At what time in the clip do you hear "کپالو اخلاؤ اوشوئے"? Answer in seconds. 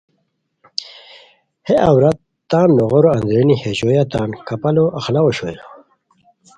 4.47-5.55